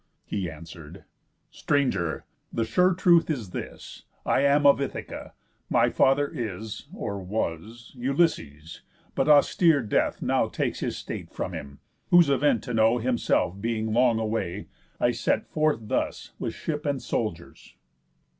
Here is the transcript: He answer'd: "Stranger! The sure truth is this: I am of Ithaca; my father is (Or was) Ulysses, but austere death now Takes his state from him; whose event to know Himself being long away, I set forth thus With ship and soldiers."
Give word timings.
He 0.25 0.49
answer'd: 0.49 1.03
"Stranger! 1.51 2.25
The 2.51 2.65
sure 2.65 2.95
truth 2.95 3.29
is 3.29 3.51
this: 3.51 4.05
I 4.25 4.39
am 4.41 4.65
of 4.65 4.81
Ithaca; 4.81 5.33
my 5.69 5.91
father 5.91 6.27
is 6.27 6.87
(Or 6.91 7.21
was) 7.21 7.91
Ulysses, 7.93 8.81
but 9.13 9.27
austere 9.29 9.83
death 9.83 10.19
now 10.19 10.47
Takes 10.47 10.79
his 10.79 10.97
state 10.97 11.29
from 11.31 11.53
him; 11.53 11.81
whose 12.09 12.31
event 12.31 12.63
to 12.63 12.73
know 12.73 12.97
Himself 12.97 13.61
being 13.61 13.93
long 13.93 14.17
away, 14.17 14.65
I 14.99 15.11
set 15.11 15.45
forth 15.45 15.77
thus 15.83 16.31
With 16.39 16.55
ship 16.55 16.83
and 16.83 16.99
soldiers." 16.99 17.75